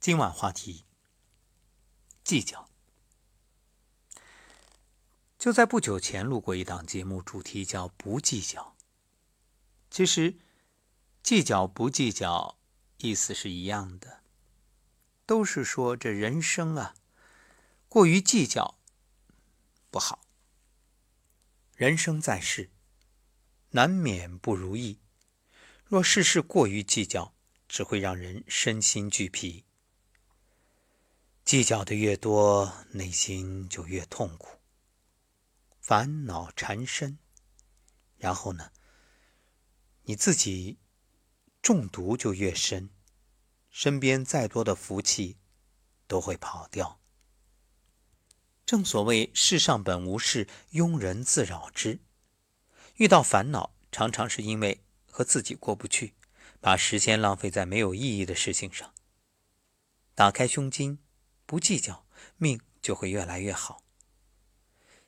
[0.00, 0.84] 今晚话题：
[2.22, 2.70] 计较。
[5.36, 8.76] 就在不久前录过一档节目，主题叫“不计较”。
[9.90, 10.38] 其实，
[11.20, 12.56] 计较不计较，
[12.98, 14.22] 意思是一样的，
[15.26, 16.94] 都是说这人生啊，
[17.88, 18.78] 过于计较
[19.90, 20.20] 不好。
[21.74, 22.70] 人生在世，
[23.70, 25.00] 难免不如意。
[25.84, 27.34] 若事事过于计较，
[27.66, 29.64] 只会让人身心俱疲。
[31.48, 34.58] 计较的越多，内心就越痛苦，
[35.80, 37.18] 烦恼缠身。
[38.18, 38.70] 然后呢，
[40.02, 40.78] 你自己
[41.62, 42.90] 中毒就越深，
[43.70, 45.38] 身边再多的福气
[46.06, 47.00] 都会跑掉。
[48.66, 52.00] 正所谓世上本无事，庸人自扰之。
[52.96, 56.12] 遇到烦恼，常常是因为和自己过不去，
[56.60, 58.92] 把时间浪费在没有意义的事情上。
[60.14, 60.98] 打开胸襟。
[61.48, 62.04] 不计较，
[62.36, 63.82] 命就会越来越好。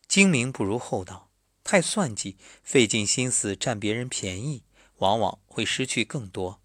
[0.09, 1.31] 精明不如厚道，
[1.63, 4.65] 太算计，费尽心思占别人便宜，
[4.97, 6.63] 往往会失去更多。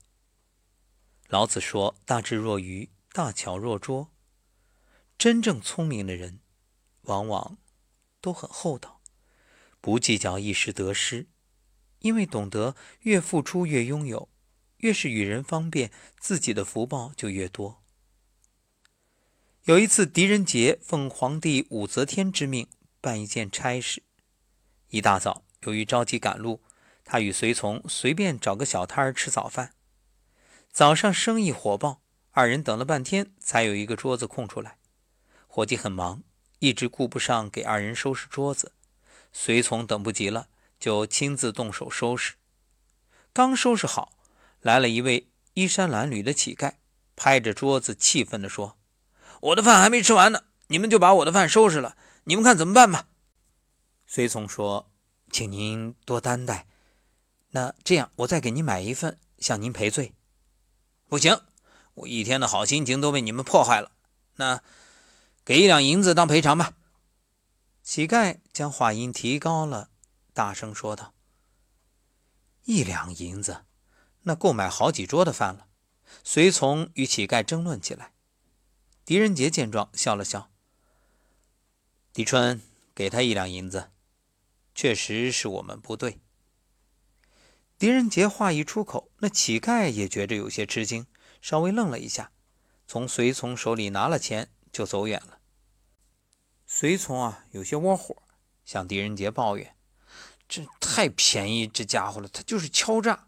[1.28, 4.14] 老子说：“大智若愚，大巧若拙。”
[5.20, 6.40] 真正聪明的人，
[7.02, 7.58] 往往
[8.22, 9.02] 都很厚道，
[9.82, 11.28] 不计较一时得失，
[12.00, 14.30] 因为懂得越付出越拥有，
[14.78, 17.84] 越是与人方便，自己的福报就越多。
[19.66, 22.68] 有一次，狄仁杰奉皇帝武则天之命
[23.02, 24.04] 办一件差事。
[24.90, 26.62] 一大早，由于着急赶路，
[27.04, 29.74] 他与随从随便找个小摊儿吃早饭。
[30.72, 34.78] 早上生意火爆，二人等了半天才有一个桌子空出来。
[35.48, 36.22] 伙计很忙，
[36.60, 38.74] 一直顾不上给二人收拾桌子。
[39.34, 40.48] 随从等不及了，
[40.80, 42.36] 就亲自动手收拾。
[43.34, 44.16] 刚收拾好，
[44.62, 46.74] 来了一位衣衫褴褛的乞丐，
[47.16, 48.78] 拍着桌子气愤地说。
[49.46, 53.08] 我的饭还没吃完呢，你们就把我的饭收拾了，你们看怎么办吧？
[54.08, 54.92] 随从说
[55.30, 56.66] ：“请您多担待。
[57.52, 60.16] 那这样，我再给您买一份，向您赔罪。”
[61.08, 61.40] 不行，
[61.94, 63.92] 我一天的好心情都被你们破坏了。
[64.38, 64.64] 那
[65.44, 66.74] 给一两银子当赔偿吧。
[67.84, 69.92] 乞丐将话音提高了，
[70.34, 71.14] 大声说道
[72.66, 73.66] ：“一两银子，
[74.24, 75.68] 那够买好几桌的饭了。”
[76.24, 78.14] 随从与乞丐争论起来。
[79.06, 80.50] 狄仁杰见状，笑了笑。
[82.12, 82.60] 狄春，
[82.96, 83.92] 给他一两银子，
[84.74, 86.20] 确实是我们不对。
[87.78, 91.06] 狄仁杰话一出口，那乞丐也觉着有些吃惊，
[91.40, 92.32] 稍微愣了一下，
[92.88, 95.38] 从随从手里拿了钱就走远了。
[96.66, 98.24] 随从啊，有些窝火，
[98.66, 99.76] 向狄仁杰抱怨
[100.50, 103.28] ：“这太便宜这家伙了，他就是敲诈。”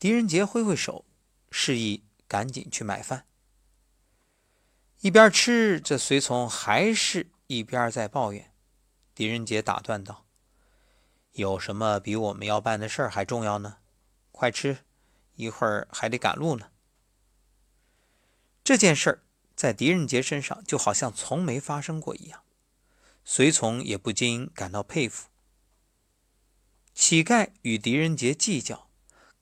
[0.00, 1.04] 狄仁杰挥挥手，
[1.50, 3.26] 示意赶紧去买饭。
[5.00, 8.52] 一边吃，这随从还是一边在抱怨。
[9.14, 10.26] 狄仁杰打断道
[11.34, 13.78] ：“有什么比我们要办的事儿还重要呢？
[14.32, 14.78] 快吃，
[15.36, 16.72] 一会儿还得赶路呢。”
[18.64, 19.22] 这件事儿
[19.54, 22.42] 在狄仁杰身上就好像从没发生过一样，
[23.24, 25.28] 随从也不禁感到佩服。
[26.92, 28.90] 乞丐与狄仁杰计较，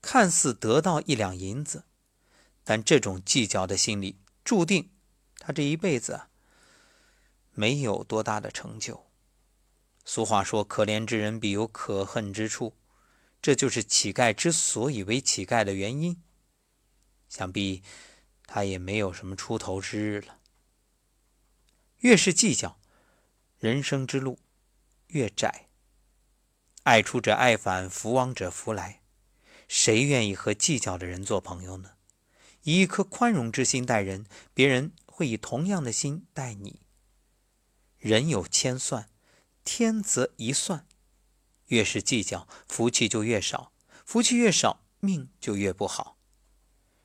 [0.03, 1.85] 看似得到一两银子，
[2.63, 4.91] 但这种计较的心理注定。
[5.47, 6.23] 他这一辈子
[7.53, 9.07] 没有多大的成就。
[10.05, 12.77] 俗话说：“可怜之人必有可恨之处。”
[13.41, 16.21] 这就是乞丐之所以为乞丐的原因。
[17.29, 17.85] 想必
[18.45, 20.41] 他也没有什么出头之日了。
[21.99, 22.81] 越是计较，
[23.61, 24.41] 人生之路
[25.07, 25.69] 越窄。
[26.83, 29.01] 爱出者爱返，福往者福来。
[29.69, 31.93] 谁愿意和计较的人做朋友呢？
[32.65, 34.91] 以一颗宽容之心待人，别人。
[35.17, 36.83] 会以同样的心待你。
[37.97, 39.09] 人有千算，
[39.65, 40.87] 天则一算。
[41.69, 43.73] 越是计较，福气就越少；
[44.05, 46.19] 福气越少，命就越不好。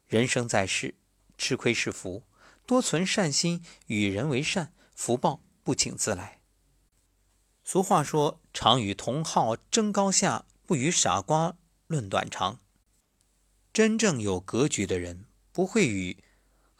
[0.07, 0.95] 人生在世，
[1.37, 2.23] 吃亏是福，
[2.65, 6.41] 多存善心，与人为善，福报不请自来。
[7.63, 11.55] 俗话说：“常与同好争高下，不与傻瓜
[11.87, 12.59] 论短长。”
[13.71, 16.21] 真正有格局的人，不会与。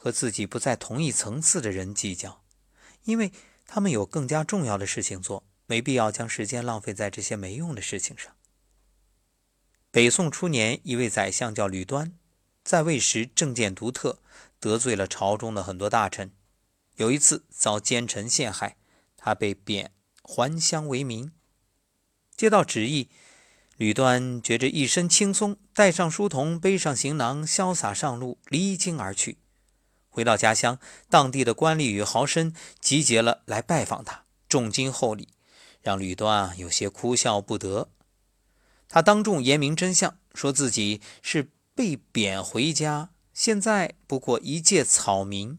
[0.04, 2.42] 和自己不在同一层次的人计较，
[3.04, 3.32] 因为
[3.68, 8.36] 他们有更加重要的事情做，没必要将时间浪费在这些没用的事情上。
[9.92, 12.14] 北宋初年，一位宰相叫吕端，
[12.64, 14.24] 在位时政见独特，
[14.60, 16.32] 得罪了朝中的很多大臣。
[16.96, 18.78] 有一次遭奸臣陷害，
[19.16, 19.92] 他被贬
[20.24, 21.32] 还乡为民。
[22.36, 23.08] 接到旨意，
[23.78, 29.38] 吕端觉着一身轻松，带上书童，背上行囊，潇洒上路，离京而去。
[30.12, 30.78] 回到家乡，
[31.10, 35.30] 当地的官吏与豪绅集结了来拜访他，重金厚礼，
[35.82, 37.90] 让吕端啊有些哭笑不得。
[38.90, 45.58] 他当众言明真相，说自己是被贬回家，现在不过一介草民。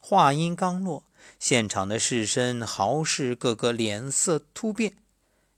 [0.00, 1.04] 话音刚落，
[1.38, 4.96] 现场的士绅豪士个个脸色突变，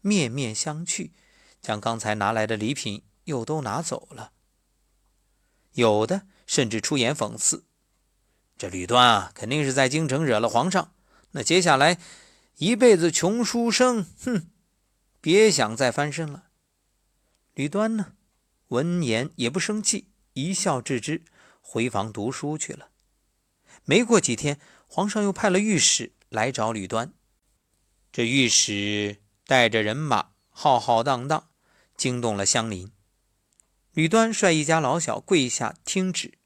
[0.01, 1.13] 面面相觑，
[1.63, 4.33] 将刚才拿来的礼品又都拿走了。
[5.75, 7.63] 有的甚至出言讽刺。
[8.59, 10.93] 这吕端啊，肯定是在京城惹了皇上。
[11.31, 11.99] 那接下来
[12.57, 14.51] 一辈子穷书生，哼，
[15.21, 16.47] 别想再翻身了。
[17.55, 18.15] 吕端呢，
[18.69, 21.23] 闻言也不生气，一笑置之，
[21.61, 22.89] 回房读书去了。
[23.85, 24.59] 没过几天，
[24.89, 27.13] 皇上又派了御史来找吕端。
[28.11, 31.49] 这御史带着人马，浩浩荡荡，
[31.97, 32.91] 惊动了乡邻。
[33.93, 36.38] 吕端率一家老小跪下听旨。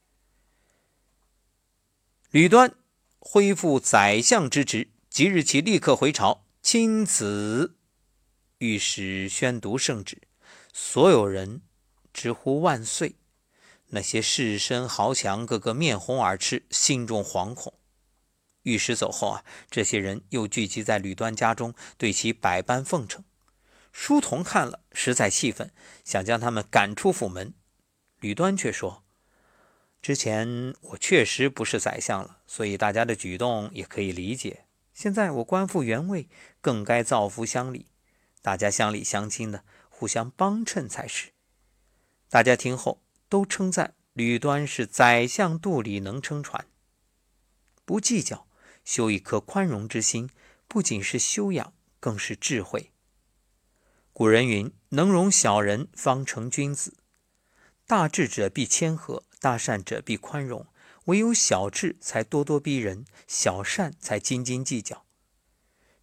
[2.32, 2.74] 吕端
[3.18, 6.46] 恢复宰相之职，即日起立刻回朝。
[6.62, 7.76] 钦此。
[8.56, 10.22] 御史宣读圣旨，
[10.72, 11.60] 所有人
[12.14, 13.16] 直呼万岁。
[13.88, 17.74] 那些士绅豪强个个面红耳赤，心中惶恐。
[18.62, 23.22] 御史走后啊，这些人又聚集在吕端家中，对其百般奉承。
[23.92, 25.70] 书童看了，实在气愤，
[26.02, 27.52] 想将他们赶出府门。
[28.20, 29.01] 吕端却说。
[30.02, 34.64] 之前我确实不是宰相了，所以大家的举动也可以理解。
[34.92, 36.28] 现在我官复原位，
[36.60, 37.86] 更该造福乡里，
[38.42, 41.30] 大家乡里乡亲的互相帮衬才是。
[42.28, 46.66] 大家听后都称赞吕端是宰相肚里能撑船，
[47.84, 48.48] 不计较，
[48.84, 50.28] 修一颗宽容之心，
[50.66, 52.90] 不仅是修养，更是智慧。
[54.12, 56.96] 古人云：“能容小人，方成君子。”
[57.86, 59.22] 大智者必谦和。
[59.42, 60.68] 大善者必宽容，
[61.06, 65.04] 唯有小智才咄咄逼人，小善才斤斤计较。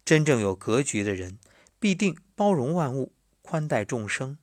[0.04, 1.38] 真正有格局的人，
[1.78, 4.36] 必定包容万物，宽待众生。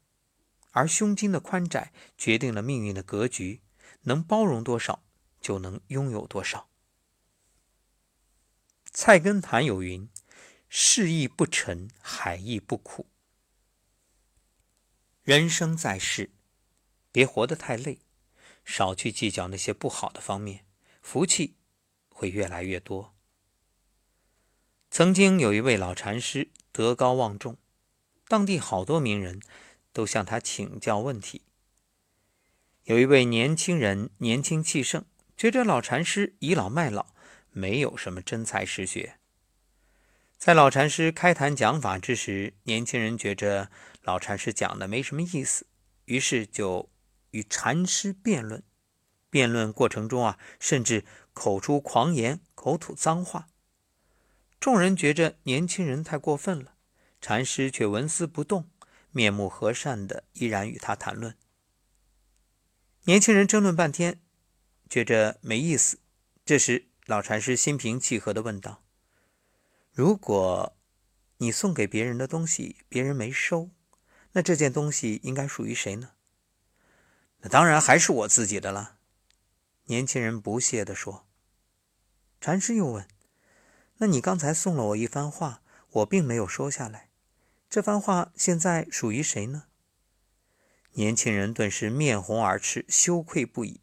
[0.71, 3.61] 而胸襟的宽窄，决定了命运的格局。
[4.01, 5.03] 能包容多少，
[5.39, 6.67] 就能拥有多少。
[8.85, 10.09] 菜根谭有云
[10.67, 13.05] ：“事亦不沉，海亦不苦。”
[15.21, 16.31] 人生在世，
[17.11, 17.99] 别活得太累。
[18.67, 20.65] 少去计较那些不好的方面，
[21.01, 21.55] 福气
[22.09, 23.15] 会越来越多。
[24.91, 27.57] 曾经有一位老禅师德高望重，
[28.27, 29.41] 当地好多名人
[29.93, 31.43] 都向他请教问题。
[32.83, 35.05] 有一位年轻人年轻气盛，
[35.37, 37.07] 觉着老禅师倚老卖老，
[37.51, 39.17] 没有什么真才实学。
[40.37, 43.71] 在老禅师开坛讲法之时，年轻人觉着
[44.01, 45.65] 老禅师讲的没什么意思，
[46.03, 46.89] 于是就。
[47.37, 48.63] 与禅师辩论，
[49.29, 53.47] 辩论过程中啊，甚至口出狂言，口吐脏话。
[54.59, 56.73] 众人觉着年轻人太过分了，
[57.21, 58.71] 禅师却纹丝不动，
[59.11, 61.37] 面目和善的依然与他谈论。
[63.03, 64.19] 年轻人争论半天，
[64.89, 65.99] 觉着没意思。
[66.43, 68.83] 这时，老禅师心平气和的问道
[69.93, 70.75] ：“如果
[71.37, 73.69] 你送给别人的东西，别人没收，
[74.31, 76.13] 那这件东西应该属于谁呢？”
[77.39, 78.97] 那当然还是我自己的了，
[79.85, 81.27] 年轻人不屑地说。
[82.39, 83.07] 禅师又问
[83.97, 87.09] ：“那你刚才送了我一番话，我并没有收下来，
[87.69, 89.65] 这番话现在属于谁呢？”
[90.93, 93.81] 年轻人顿时面红耳赤，羞愧不已。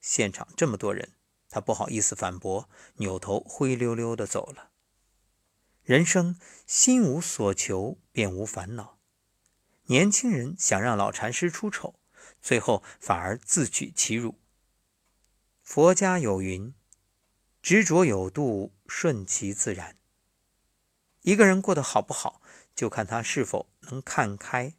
[0.00, 1.12] 现场这么多人，
[1.48, 4.70] 他不好意思反驳，扭头灰溜溜地走了。
[5.82, 8.98] 人生心无所求，便无烦恼。
[9.86, 11.99] 年轻人想让老禅师出丑。
[12.40, 14.38] 最后反而自取其辱。
[15.62, 16.74] 佛家有云
[17.62, 19.96] ：“执着有度，顺其自然。”
[21.22, 22.42] 一个人过得好不好，
[22.74, 24.74] 就看他是否能看开。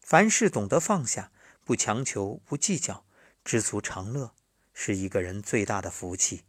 [0.00, 1.32] 凡事懂得放下，
[1.64, 3.06] 不强求，不计较，
[3.44, 4.34] 知足常乐，
[4.74, 6.44] 是一个人最大的福气。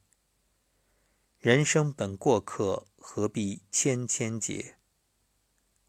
[1.40, 4.78] 人生本过客，何必千千结？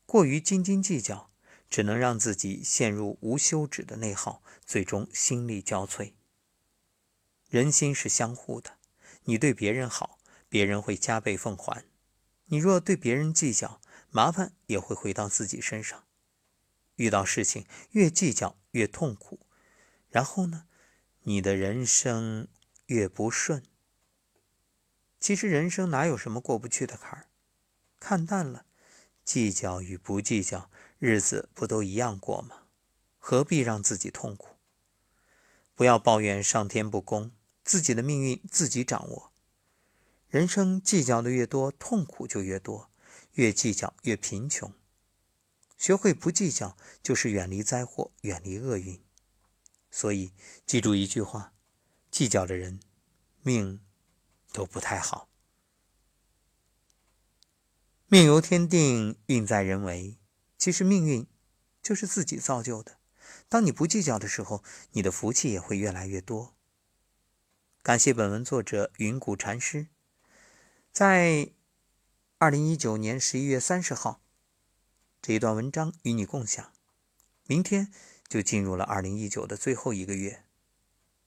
[0.04, 1.30] 过于斤斤计较。
[1.74, 6.12] 只能让自己陷入无休止的内耗，最终心力交瘁。
[7.48, 8.78] 人心是相互的，
[9.24, 11.82] 你对别人好，别人会加倍奉还；
[12.44, 16.04] 你若对别人计较，麻烦也会回到自己身上。
[16.94, 19.40] 遇到事情越计较越痛苦，
[20.08, 20.68] 然后呢，
[21.24, 22.46] 你的人生
[22.86, 23.64] 越不顺。
[25.18, 27.26] 其实人生哪有什么过不去的坎儿？
[27.98, 28.64] 看淡了，
[29.24, 30.70] 计较与不计较。
[31.06, 32.62] 日子不都一样过吗？
[33.18, 34.56] 何必让自己痛苦？
[35.74, 37.30] 不要抱怨上天不公，
[37.62, 39.30] 自己的命运自己掌握。
[40.30, 42.88] 人生计较的越多，痛苦就越多；
[43.32, 44.72] 越计较越贫穷。
[45.76, 48.98] 学会不计较，就是远离灾祸，远离厄运。
[49.90, 50.32] 所以，
[50.64, 51.52] 记住一句话：
[52.10, 52.80] 计较的人，
[53.42, 53.78] 命
[54.54, 55.28] 都不太好。
[58.06, 60.16] 命由天定，运在人为。
[60.64, 61.26] 其实，命运
[61.82, 62.96] 就是自己造就的。
[63.50, 66.56] 当你不计较的时候，你的福气也会越来越多。
[67.82, 69.88] 感谢本文作者云谷禅师，
[70.90, 71.50] 在
[72.38, 74.22] 二零一九年十一月三十号
[75.20, 76.72] 这一段文章与你共享。
[77.46, 77.92] 明天
[78.26, 80.46] 就进入了二零一九的最后一个月，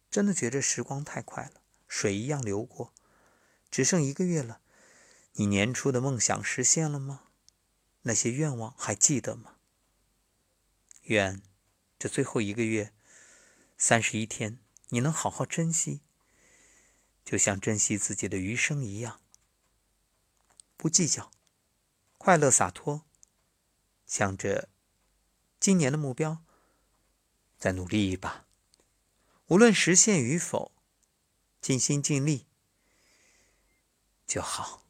[0.10, 2.92] 真的觉着时光太快了，水一样流过，
[3.70, 4.62] 只剩一个月了。
[5.34, 7.26] 你年初的梦想实现了吗？
[8.08, 9.58] 那些愿望还记得吗？
[11.04, 11.44] 愿
[12.00, 12.94] 这最后一个月，
[13.78, 14.60] 三十一天，
[14.90, 16.02] 你能好好珍惜，
[17.26, 19.22] 就像珍惜自己的余生一样，
[20.78, 21.30] 不计较，
[22.18, 23.06] 快乐洒脱，
[24.06, 24.70] 向着
[25.60, 26.46] 今年的目标
[27.58, 28.48] 再努力一把，
[29.48, 30.72] 无论实现与否，
[31.60, 32.48] 尽心尽力
[34.26, 34.87] 就好。